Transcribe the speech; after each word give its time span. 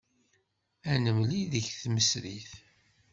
Ad 0.91 0.99
nemlil 1.03 1.45
deg 1.53 1.65
tmesrit. 1.81 2.51